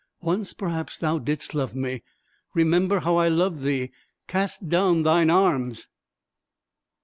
Once, 0.23 0.51
perhaps, 0.51 0.97
thou 0.97 1.19
didst 1.19 1.53
love 1.53 1.75
me; 1.75 2.01
remember 2.55 3.01
how 3.01 3.17
I 3.17 3.27
loved 3.27 3.61
thee 3.61 3.91
cast 4.27 4.67
down 4.67 5.03
thine 5.03 5.29
arms." 5.29 5.87